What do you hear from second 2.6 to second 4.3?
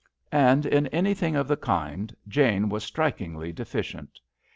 was strikingly deficient.